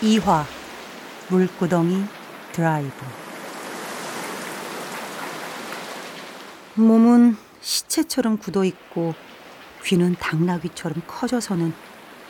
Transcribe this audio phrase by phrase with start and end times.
[0.00, 0.44] 2화
[1.28, 2.04] 물구덩이
[2.52, 2.92] 드라이브
[6.74, 9.14] 몸은 시체처럼 굳어 있고
[9.84, 11.72] 귀는 당나귀처럼 커져서는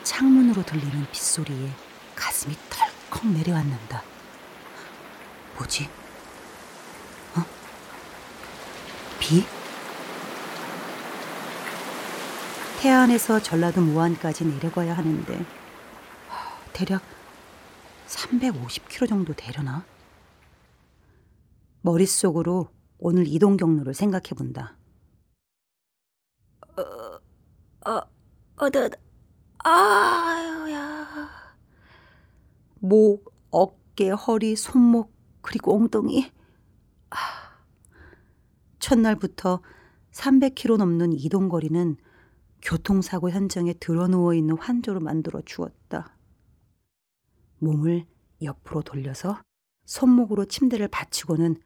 [0.03, 1.69] 창문으로 들리는 빗소리에
[2.15, 4.03] 가슴이 덜컥 내려앉는다.
[5.57, 5.89] 뭐지?
[7.35, 7.43] 어?
[9.19, 9.45] 비?
[12.79, 15.45] 태안에서 전라도 무안까지 내려가야 하는데
[16.71, 17.16] 대략
[18.07, 19.85] 350km 정도 되려나?
[21.81, 24.75] 머릿속으로 오늘 이동 경로를 생각해 본다.
[26.77, 28.01] 어, 어,
[28.57, 28.89] 어드,
[29.59, 31.27] 아유야.
[32.79, 36.31] 목, 어깨, 허리, 손목, 그리고 엉덩이.
[37.09, 37.17] 아.
[38.79, 39.61] 첫날부터
[40.11, 41.97] 300km 넘는 이동 거리는
[42.61, 46.16] 교통사고 현장에 드러누워 있는 환조로 만들어 주었다.
[47.59, 48.05] 몸을
[48.41, 49.41] 옆으로 돌려서
[49.85, 51.61] 손목으로 침대를 받치고는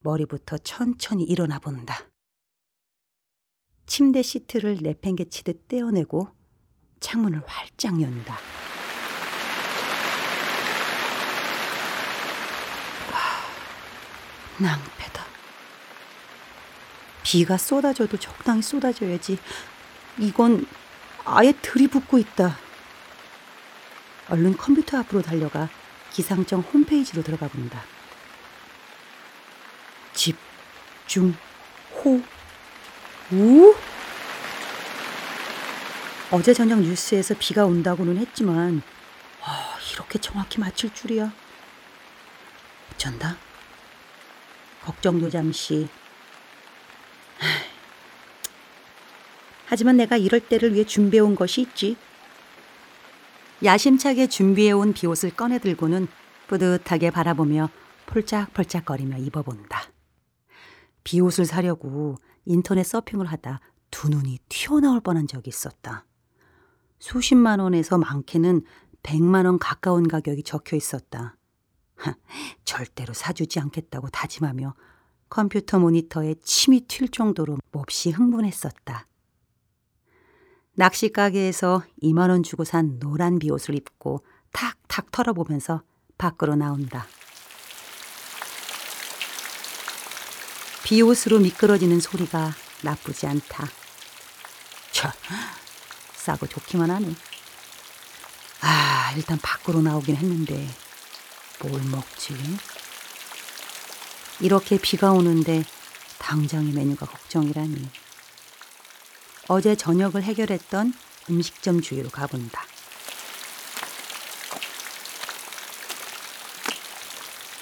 [0.00, 1.96] 머리부터 천천히 일어나 본다.
[3.86, 6.28] 침대 시트를 내팽개치듯 떼어내고
[7.00, 8.34] 창문을 활짝 연다.
[13.12, 15.24] 아, 낭패다.
[17.22, 19.38] 비가 쏟아져도 적당히 쏟아져야지.
[20.18, 20.66] 이건
[21.24, 22.56] 아예 들이붓고 있다.
[24.30, 25.68] 얼른 컴퓨터 앞으로 달려가
[26.12, 27.82] 기상청 홈페이지로 들어가 본다.
[30.14, 30.36] 집,
[31.06, 31.34] 중,
[31.92, 32.22] 호,
[33.32, 33.74] 우?
[36.30, 38.82] 어제 저녁 뉴스에서 비가 온다고는 했지만
[39.42, 41.32] 아, 이렇게 정확히 맞출 줄이야.
[42.94, 43.36] 어쩐다.
[44.82, 45.88] 걱정도 잠시.
[49.66, 51.96] 하지만 내가 이럴 때를 위해 준비해온 것이 있지.
[53.62, 56.08] 야심차게 준비해온 비옷을 꺼내 들고는
[56.48, 57.68] 뿌듯하게 바라보며
[58.06, 59.82] 폴짝폴짝거리며 입어본다.
[61.04, 62.16] 비옷을 사려고
[62.46, 63.60] 인터넷 서핑을 하다
[63.90, 66.06] 두 눈이 튀어나올 뻔한 적이 있었다.
[66.98, 68.62] 수십만 원에서 많게는
[69.02, 71.36] 백만 원 가까운 가격이 적혀 있었다.
[72.64, 74.74] 절대로 사주지 않겠다고 다짐하며
[75.28, 79.06] 컴퓨터 모니터에 침이 튈 정도로 몹시 흥분했었다.
[80.80, 85.82] 낚시 가게에서 2만 원 주고 산 노란 비옷을 입고 탁탁 털어보면서
[86.16, 87.06] 밖으로 나온다.
[90.82, 93.68] 비옷으로 미끄러지는 소리가 나쁘지 않다.
[94.90, 95.12] 차,
[96.14, 97.14] 싸고 좋기만 하네.
[98.62, 100.66] 아, 일단 밖으로 나오긴 했는데
[101.62, 102.32] 뭘 먹지?
[104.40, 105.62] 이렇게 비가 오는데
[106.20, 107.99] 당장의 메뉴가 걱정이라니.
[109.52, 110.94] 어제 저녁을 해결했던
[111.28, 112.62] 음식점 주위로 가본다.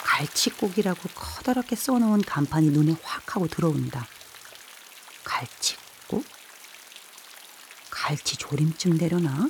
[0.03, 4.06] 갈치국이라고 커다랗게 써놓은 간판이 눈에 확 하고 들어온다.
[5.25, 6.26] 갈치국?
[7.88, 9.49] 갈치 조림쯤 되려나?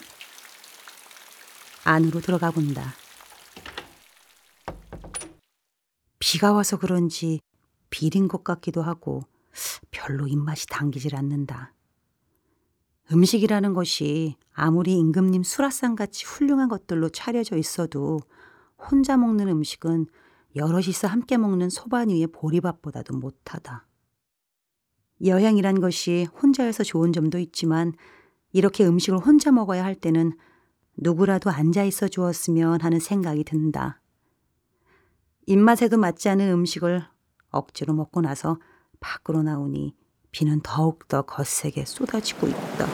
[1.83, 2.95] 안으로 들어가 본다.
[6.21, 7.41] 비가 와서 그런지
[7.91, 9.25] 비린 것 같기도 하고
[9.91, 11.73] 별로 입맛이 당기질 않는다.
[13.11, 18.21] 음식이라는 것이 아무리 임금님 수라상 같이 훌륭한 것들로 차려져 있어도
[18.77, 20.07] 혼자 먹는 음식은
[20.57, 23.87] 여럿이서 함께 먹는 소반 위의 보리밥보다도 못하다.
[25.25, 27.93] 여행이란 것이 혼자여서 좋은 점도 있지만
[28.53, 30.33] 이렇게 음식을 혼자 먹어야 할 때는
[30.97, 34.01] 누구라도 앉아 있어 주었으면 하는 생각이 든다.
[35.47, 37.05] 입맛에도 맞지 않은 음식을
[37.51, 38.59] 억지로 먹고 나서
[39.01, 39.95] 밖으로 나오니
[40.31, 42.87] 비는 더욱더 거세게 쏟아지고 있다.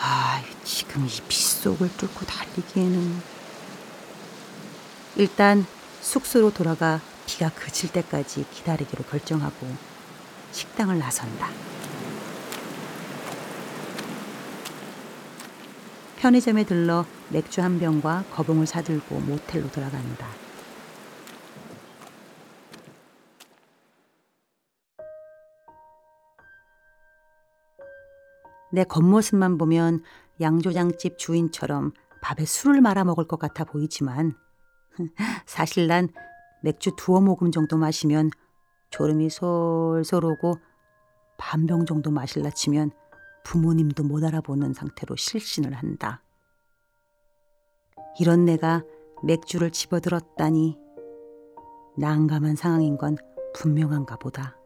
[0.00, 3.38] 아, 지금 이 빗속을 뚫고 달리기에는
[5.16, 5.66] 일단
[6.00, 9.66] 숙소로 돌아가 비가 그칠 때까지 기다리기로 결정하고
[10.52, 11.50] 식당을 나선다.
[16.18, 20.47] 편의점에 들러 맥주 한 병과 거봉을 사들고 모텔로 들어간다.
[28.72, 30.02] 내 겉모습만 보면
[30.40, 34.34] 양조장집 주인처럼 밥에 술을 말아 먹을 것 같아 보이지만
[35.46, 36.08] 사실 난
[36.62, 38.30] 맥주 두어 모금 정도 마시면
[38.90, 40.58] 졸음이 솔솔 오고
[41.38, 42.90] 반병 정도 마실라 치면
[43.44, 46.22] 부모님도 못 알아보는 상태로 실신을 한다.
[48.18, 48.82] 이런 내가
[49.22, 50.76] 맥주를 집어들었다니
[51.96, 53.16] 난감한 상황인 건
[53.54, 54.57] 분명한가 보다.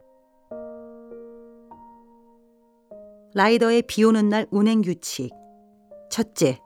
[3.34, 5.31] 라이더의 비 오는 날 운행 규칙.
[6.11, 6.61] 첫째,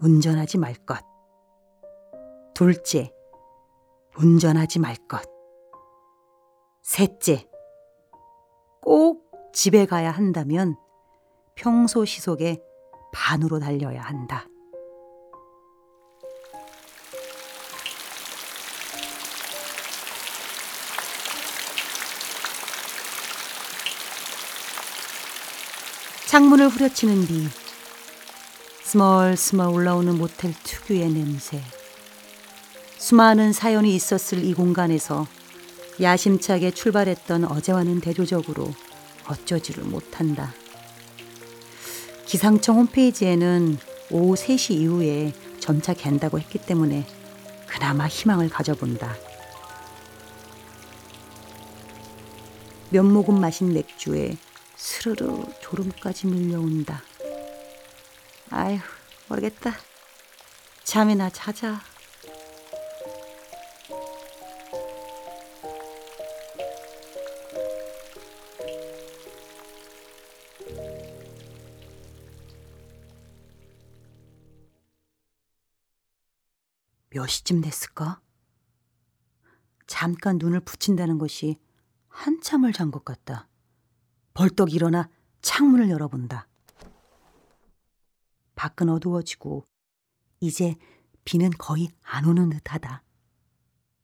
[0.00, 0.98] 운전하지 말 것.
[2.54, 3.12] 둘째,
[4.16, 5.22] 운전하지 말 것.
[6.82, 7.48] 셋째,
[8.80, 10.76] 꼭 집에 가야 한다면
[11.56, 12.62] 평소 시속의
[13.12, 14.46] 반으로 달려야 한다.
[26.34, 27.46] 창문을 후려치는 비,
[28.82, 31.62] 스멀스멀 올라오는 모텔 특유의 냄새.
[32.98, 35.28] 수많은 사연이 있었을 이 공간에서
[36.00, 38.74] 야심차게 출발했던 어제와는 대조적으로
[39.28, 40.52] 어쩌지를 못한다.
[42.26, 43.78] 기상청 홈페이지에는
[44.10, 47.06] 오후 3시 이후에 점차 갠다고 했기 때문에
[47.68, 49.14] 그나마 희망을 가져본다.
[52.90, 54.36] 몇 모금 마신 맥주에
[54.84, 57.02] 스르르 졸음까지 밀려온다.
[58.50, 58.78] 아휴,
[59.28, 59.72] 모르겠다.
[60.84, 61.80] 잠이나 자자.
[77.08, 78.20] 몇 시쯤 됐을까?
[79.86, 81.58] 잠깐 눈을 붙인다는 것이
[82.08, 83.48] 한참을 잔 것 같다.
[84.34, 85.08] 벌떡 일어나
[85.42, 86.48] 창문을 열어본다.
[88.56, 89.64] 밖은 어두워지고
[90.40, 90.74] 이제
[91.24, 93.02] 비는 거의 안 오는 듯하다.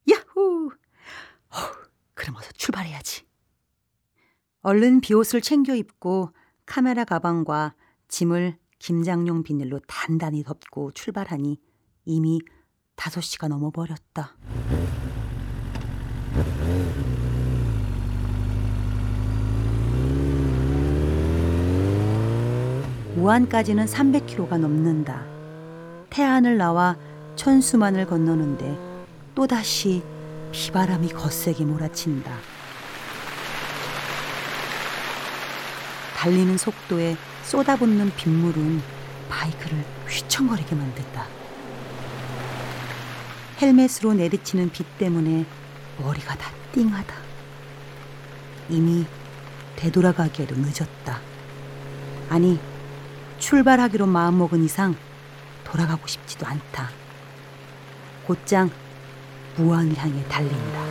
[0.09, 0.67] 야호!
[0.67, 1.57] 어,
[2.13, 3.25] 그럼 어서 출발해야지.
[4.61, 6.31] 얼른 비옷을 챙겨 입고
[6.65, 7.75] 카메라 가방과
[8.07, 11.59] 짐을 김장용 비닐로 단단히 덮고 출발하니
[12.05, 12.39] 이미
[12.95, 14.35] 다섯 시가 넘어버렸다.
[23.15, 25.23] 무안까지는 300km가 넘는다.
[26.09, 26.95] 태안을 나와
[27.35, 28.77] 천수만을 건너는데
[29.35, 30.01] 또다시
[30.51, 32.31] 비바람이 거세게 몰아친다.
[36.15, 38.81] 달리는 속도에 쏟아붓는 빗물은
[39.29, 41.25] 바이크를 휘청거리게 만든다.
[43.61, 45.45] 헬멧으로 내리치는 비 때문에
[45.99, 47.15] 머리가 다 띵하다.
[48.69, 49.05] 이미
[49.75, 51.19] 되돌아가기에도 늦었다.
[52.29, 52.59] 아니,
[53.41, 54.95] 출발하기로 마음먹은 이상
[55.63, 56.91] 돌아가고 싶지도 않다.
[58.27, 58.69] 곧장
[59.57, 60.81] 무안을 향해 달린다.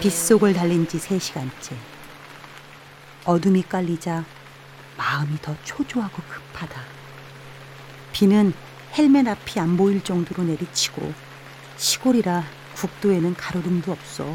[0.00, 1.74] 빗속을 달린 지 3시간째.
[3.24, 4.24] 어둠이 깔리자
[4.96, 6.80] 마음이 더 초조하고 급하다.
[8.12, 8.54] 비는
[8.96, 11.12] 헬멧 앞이 안 보일 정도로 내리치고
[11.76, 12.44] 시골이라
[12.76, 14.32] 국도에는 가로등도 없어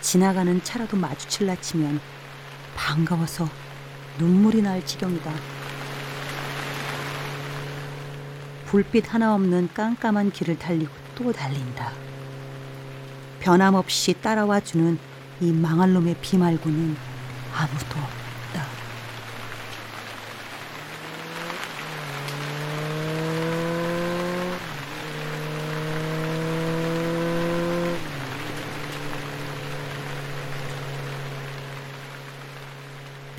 [0.00, 2.00] 지나가는 차라도 마주칠라 치면
[2.74, 3.48] 반가워서
[4.18, 5.32] 눈물이 날 지경이다.
[8.66, 11.92] 불빛 하나 없는 깜깜한 길을 달리고 또 달린다.
[13.40, 14.98] 변함없이 따라와 주는
[15.40, 16.96] 이 망할 놈의 비 말고는
[17.54, 18.23] 아무도 없다.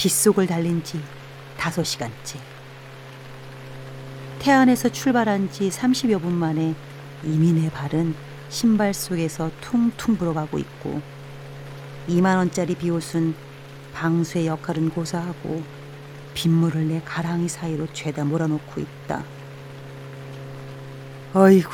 [0.06, 1.02] 빗속을 달린 지
[1.58, 2.38] 다섯 시간째.
[4.38, 6.76] 태안에서 출발한 지 30여 분 만에
[7.24, 8.14] 내 발은
[8.50, 11.02] 신발 속에서 퉁퉁 불어가고 있고
[12.08, 13.34] 2만 원짜리 비옷은
[13.96, 15.64] 방수의 역할은 고사하고
[16.36, 19.24] 빗물을 내 가랑이 사이로 죄다 몰아놓고 있다.
[21.34, 21.72] 어이구,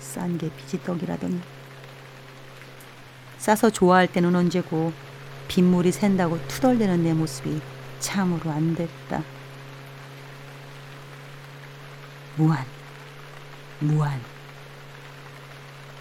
[0.00, 1.40] 싼 게 비지떡이라더니.
[3.38, 4.92] 싸서 좋아할 때는 언제고
[5.48, 7.60] 빗물이 샌다고 투덜대는 내 모습이
[8.00, 9.22] 참으로 안 됐다.
[12.36, 12.64] 무한,
[13.78, 14.20] 무한.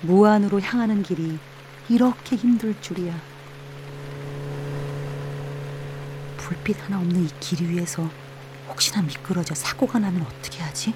[0.01, 1.37] 무한으로 향하는 길이
[1.89, 3.15] 이렇게 힘들 줄이야.
[6.37, 8.09] 불빛 하나 없는 이 길 위에서
[8.67, 10.93] 혹시나 미끄러져 사고가 나면 어떻게 하지?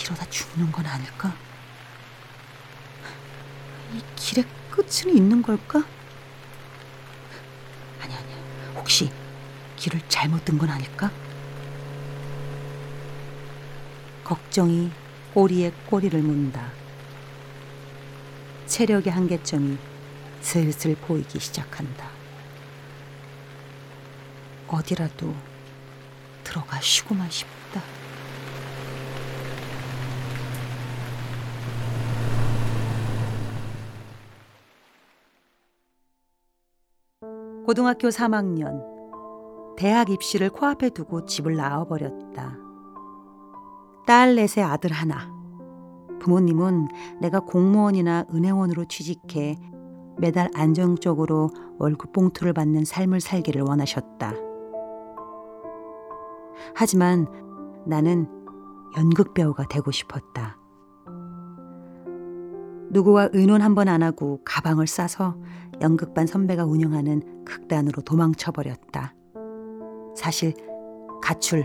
[0.00, 1.34] 이러다 죽는 건 아닐까?
[3.94, 5.84] 이 길의 끝은 있는 걸까?
[8.78, 9.10] 혹시
[9.76, 11.10] 길을 잘못 든 건 아닐까?
[14.24, 14.90] 걱정이
[15.34, 16.70] 꼬리에 꼬리를 문다.
[18.66, 19.78] 체력의 한계점이
[20.40, 22.08] 슬슬 보이기 시작한다.
[24.68, 25.34] 어디라도
[26.44, 27.82] 들어가 쉬고만 싶다.
[37.68, 38.82] 고등학교 3학년
[39.76, 42.56] 대학 입시를 코앞에 두고 집을 나와버렸다.
[44.06, 45.30] 딸 넷의 아들 하나.
[46.18, 46.88] 부모님은
[47.20, 49.58] 내가 공무원이나 은행원으로 취직해
[50.16, 54.32] 매달 안정적으로 월급 봉투를 받는 삶을 살기를 원하셨다.
[56.74, 57.26] 하지만
[57.84, 58.30] 나는
[58.96, 60.56] 연극 배우가 되고 싶었다.
[62.90, 65.36] 누구와 의논 한 번 안 하고 가방을 싸서
[65.80, 69.14] 연극반 선배가 운영하는 극단으로 도망쳐 버렸다.
[70.16, 70.54] 사실
[71.22, 71.64] 가출,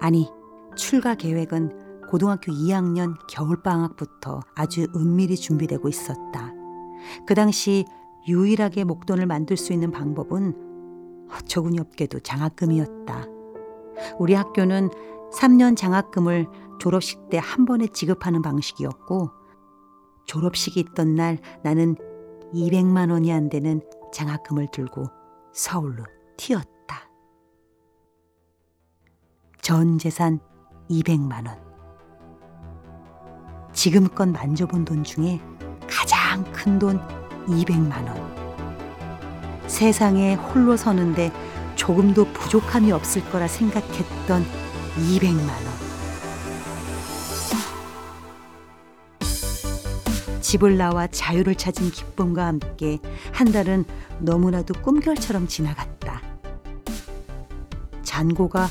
[0.00, 0.28] 아니
[0.76, 6.52] 출가 계획은 고등학교 2학년 겨울방학부터 아주 은밀히 준비되고 있었다.
[7.26, 7.84] 그 당시
[8.28, 13.26] 유일하게 목돈을 만들 수 있는 방법은 어처구니 없게도 장학금이었다.
[14.18, 14.90] 우리 학교는
[15.32, 16.46] 3년 장학금을
[16.80, 19.30] 졸업식 때 한 번에 지급하는 방식이었고
[20.26, 21.96] 졸업식이 있던 날 나는
[22.54, 23.80] 200만 원이 안 되는
[24.12, 25.06] 장학금을 들고
[25.52, 26.04] 서울로
[26.36, 27.08] 튀었다.
[29.60, 30.38] 전 재산
[30.88, 31.58] 200만 원.
[33.72, 35.40] 지금껏 만져본 돈 중에
[35.88, 37.00] 가장 큰 돈
[37.46, 39.66] 200만 원.
[39.66, 41.32] 세상에 홀로 서는데
[41.74, 44.44] 조금도 부족함이 없을 거라 생각했던
[44.96, 45.93] 200만 원.
[50.54, 53.00] 집을 나와 자유를 찾은 기쁨과 함께
[53.32, 53.84] 한 달은
[54.20, 56.22] 너무나도 꿈결처럼 지나갔다.
[58.04, 58.70] 잔고가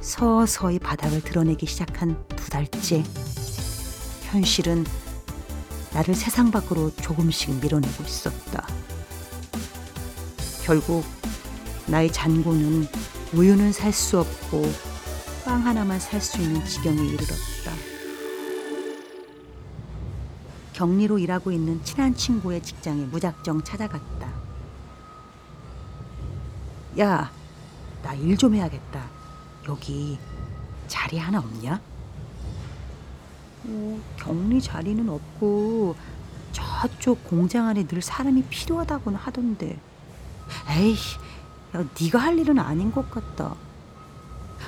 [0.00, 3.04] 서서히 바닥을 드러내기 시작한 두 달째.
[4.22, 4.84] 현실은
[5.92, 8.66] 나를 세상 밖으로 조금씩 밀어내고 있었다.
[10.64, 11.04] 결국
[11.86, 12.88] 나의 잔고는
[13.34, 14.64] 우유는 살 수 없고
[15.44, 17.69] 빵 하나만 살 수 있는 지경에 이르렀다.
[20.80, 24.32] 격리로 일하고 있는 친한 친구의 직장에 무작정 찾아갔다.
[26.98, 27.30] 야,
[28.02, 29.04] 나 일 좀 해야겠다.
[29.68, 30.18] 여기
[30.88, 31.78] 자리 하나 없냐?
[33.66, 35.96] 어, 격리 자리는 없고
[36.52, 39.78] 저쪽 공장 안에 늘 사람이 필요하다고는 하던데.
[40.70, 40.96] 에이,
[41.76, 43.54] 야, 네가 할 일은 아닌 것 같다.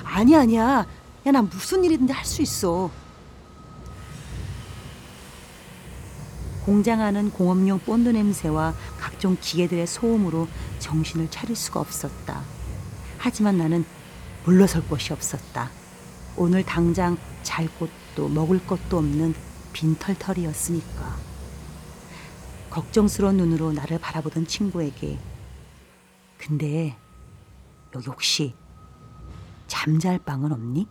[0.03, 0.85] 아니야, 아니야.
[1.25, 2.91] 야, 난 무슨 일이든지 할 수 있어.
[6.65, 10.47] 공장 안은 공업용 본드 냄새와 각종 기계들의 소음으로
[10.79, 12.41] 정신을 차릴 수가 없었다.
[13.17, 13.83] 하지만 나는
[14.45, 15.69] 물러설 곳이 없었다.
[16.37, 19.33] 오늘 당장 잘 곳도 먹을 것도 없는
[19.73, 21.17] 빈털털이었으니까.
[22.69, 25.19] 걱정스러운 눈으로 나를 바라보던 친구에게
[26.37, 26.97] 근데
[27.93, 28.55] 여기 혹시
[29.67, 30.87] 잠잘 방은 없니?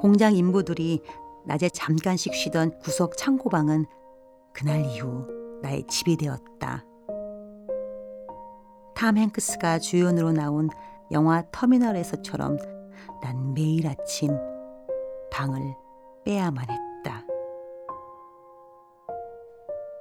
[0.00, 1.02] 공장 인부들이
[1.48, 3.86] 낮에 잠깐씩 쉬던 구석 창고방은
[4.52, 5.26] 그날 이후
[5.62, 6.84] 나의 집이 되었다.
[8.94, 10.68] 탐 행크스가 주연으로 나온
[11.10, 12.58] 영화 터미널에서처럼
[13.22, 14.36] 난 매일 아침
[15.32, 15.74] 방을
[16.26, 17.24] 빼야만 했다.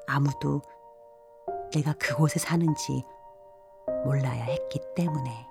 [0.06, 0.62] 아무도
[1.74, 3.06] 내가 그곳에 사는지
[4.04, 5.48] 몰라야 했기 때문에.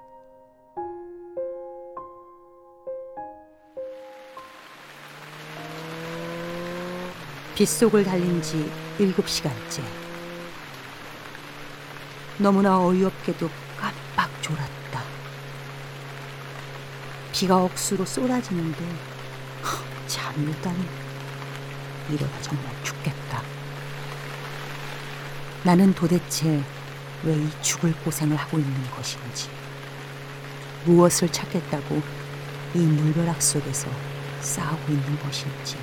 [7.57, 9.83] 빗속을 달린 지 일곱 시간째.
[12.37, 13.49] 너무나 어이없게도
[13.79, 15.03] 깜빡 졸았다.
[17.33, 18.85] 비가 억수로 쏟아지는데
[20.07, 20.85] 잠이 오다니
[22.11, 23.43] 이러다 정말 죽겠다.
[25.65, 26.63] 나는 도대체
[27.25, 29.49] 왜 이 죽을 고생을 하고 있는 것인지
[30.85, 32.03] 무엇을 찾겠다고
[32.75, 33.89] 이 물벼락 속에서
[34.43, 35.77] 싸우고 있는 것인지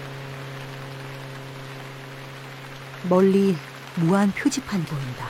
[3.10, 3.54] 멀리
[4.00, 5.28] 무한 표지판이 보인다.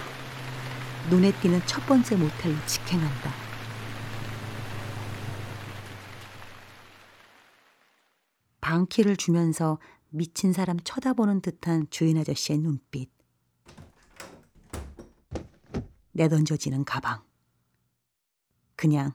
[1.09, 3.31] 눈에 띄는 첫 번째 모텔로 직행한다.
[8.61, 13.09] 방키를 주면서 미친 사람 쳐다보는 듯한 주인 아저씨의 눈빛.
[16.11, 17.23] 내던져지는 가방.
[18.75, 19.13] 그냥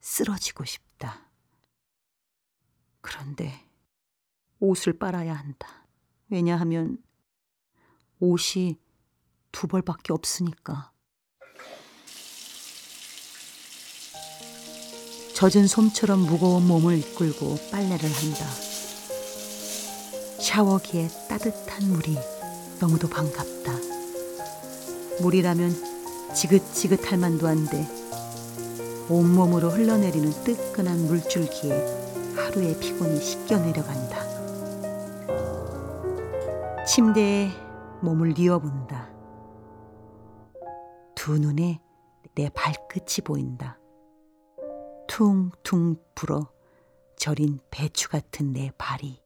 [0.00, 1.28] 쓰러지고 싶다.
[3.00, 3.52] 그런데
[4.60, 5.84] 옷을 빨아야 한다.
[6.28, 7.02] 왜냐하면
[8.24, 8.78] 옷이
[9.50, 10.92] 두 벌밖에 없으니까.
[15.34, 18.46] 젖은 솜처럼 무거운 몸을 이끌고 빨래를 한다.
[20.40, 22.16] 샤워기에 따뜻한 물이
[22.78, 23.72] 너무도 반갑다.
[25.20, 27.88] 물이라면 지긋지긋할 만도 한데
[29.08, 34.22] 온몸으로 흘러내리는 뜨끈한 물줄기에 하루의 피곤이 씻겨 내려간다.
[36.86, 37.61] 침대에
[38.02, 39.10] 몸을 뉘어본다.
[41.14, 41.80] 두 눈에
[42.34, 43.78] 내 발끝이 보인다.
[45.06, 46.50] 퉁퉁 불어
[47.16, 49.22] 절인 배추 같은 내 발이.